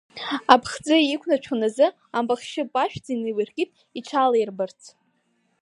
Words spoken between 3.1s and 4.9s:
инеилыркит иҽалаирбаларц.